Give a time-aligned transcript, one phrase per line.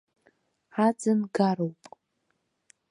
[0.85, 1.81] Аӡын гароуп.